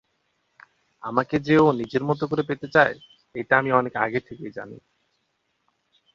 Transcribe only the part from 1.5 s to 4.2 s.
ও নিজের করে পেতে চাই, এইটা আমি অনেক আগ